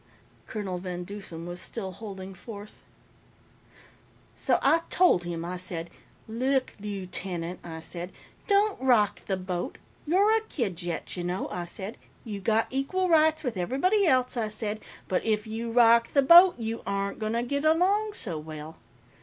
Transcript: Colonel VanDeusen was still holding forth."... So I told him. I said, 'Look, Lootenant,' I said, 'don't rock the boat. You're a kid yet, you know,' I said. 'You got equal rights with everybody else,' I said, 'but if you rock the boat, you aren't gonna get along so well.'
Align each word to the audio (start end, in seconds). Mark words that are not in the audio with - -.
Colonel 0.47 0.79
VanDeusen 0.79 1.45
was 1.45 1.61
still 1.61 1.91
holding 1.91 2.33
forth."... 2.33 2.81
So 4.45 4.57
I 4.63 4.81
told 4.89 5.25
him. 5.25 5.45
I 5.45 5.57
said, 5.57 5.91
'Look, 6.27 6.73
Lootenant,' 6.79 7.59
I 7.63 7.81
said, 7.81 8.11
'don't 8.47 8.81
rock 8.81 9.23
the 9.25 9.37
boat. 9.37 9.77
You're 10.07 10.35
a 10.35 10.41
kid 10.41 10.81
yet, 10.81 11.15
you 11.15 11.23
know,' 11.23 11.49
I 11.49 11.65
said. 11.65 11.99
'You 12.23 12.39
got 12.41 12.65
equal 12.71 13.09
rights 13.09 13.43
with 13.43 13.57
everybody 13.57 14.07
else,' 14.07 14.35
I 14.37 14.49
said, 14.49 14.79
'but 15.07 15.23
if 15.23 15.45
you 15.45 15.69
rock 15.71 16.13
the 16.13 16.23
boat, 16.23 16.55
you 16.57 16.81
aren't 16.87 17.19
gonna 17.19 17.43
get 17.43 17.63
along 17.63 18.13
so 18.13 18.39
well.' 18.39 18.77